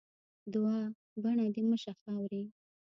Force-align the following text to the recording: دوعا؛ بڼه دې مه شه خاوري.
دوعا؛ 0.53 0.77
بڼه 1.21 1.45
دې 1.53 1.61
مه 1.69 1.77
شه 1.83 1.93
خاوري. 2.01 2.43